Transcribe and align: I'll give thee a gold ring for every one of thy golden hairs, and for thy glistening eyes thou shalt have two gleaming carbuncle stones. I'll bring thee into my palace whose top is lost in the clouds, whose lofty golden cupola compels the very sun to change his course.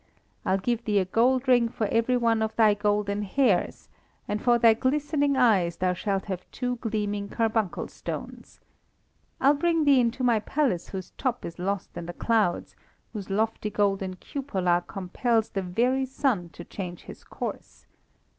I'll 0.45 0.57
give 0.57 0.85
thee 0.85 0.97
a 0.97 1.05
gold 1.05 1.47
ring 1.47 1.69
for 1.69 1.85
every 1.91 2.17
one 2.17 2.41
of 2.41 2.55
thy 2.55 2.73
golden 2.73 3.21
hairs, 3.21 3.87
and 4.27 4.41
for 4.41 4.57
thy 4.57 4.73
glistening 4.73 5.35
eyes 5.37 5.77
thou 5.77 5.93
shalt 5.93 6.25
have 6.25 6.49
two 6.49 6.77
gleaming 6.77 7.29
carbuncle 7.29 7.87
stones. 7.87 8.59
I'll 9.39 9.53
bring 9.53 9.85
thee 9.85 9.99
into 9.99 10.23
my 10.23 10.39
palace 10.39 10.89
whose 10.89 11.11
top 11.19 11.45
is 11.45 11.59
lost 11.59 11.95
in 11.95 12.07
the 12.07 12.13
clouds, 12.13 12.75
whose 13.13 13.29
lofty 13.29 13.69
golden 13.69 14.15
cupola 14.15 14.83
compels 14.87 15.49
the 15.49 15.61
very 15.61 16.07
sun 16.07 16.49
to 16.53 16.63
change 16.63 17.03
his 17.03 17.23
course. 17.23 17.85